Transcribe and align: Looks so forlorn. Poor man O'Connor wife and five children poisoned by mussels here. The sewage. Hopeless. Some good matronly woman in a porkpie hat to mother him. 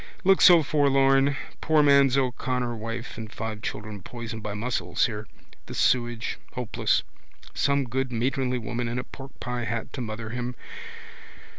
Looks 0.23 0.45
so 0.45 0.63
forlorn. 0.63 1.37
Poor 1.61 1.83
man 1.83 2.09
O'Connor 2.17 2.75
wife 2.75 3.19
and 3.19 3.31
five 3.31 3.61
children 3.61 4.01
poisoned 4.01 4.41
by 4.41 4.55
mussels 4.55 5.05
here. 5.05 5.27
The 5.67 5.75
sewage. 5.75 6.39
Hopeless. 6.53 7.03
Some 7.53 7.83
good 7.83 8.11
matronly 8.11 8.57
woman 8.57 8.87
in 8.87 8.97
a 8.97 9.03
porkpie 9.03 9.67
hat 9.67 9.93
to 9.93 10.01
mother 10.01 10.31
him. 10.31 10.55